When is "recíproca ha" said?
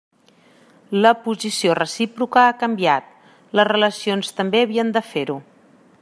1.79-2.55